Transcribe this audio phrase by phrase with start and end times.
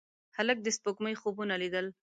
[0.37, 1.85] هلک د سپوږمۍ خوبونه لیدل.